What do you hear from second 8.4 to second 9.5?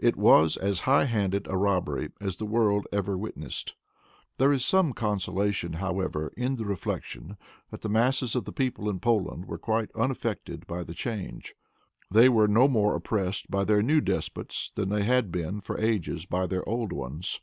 the people in Poland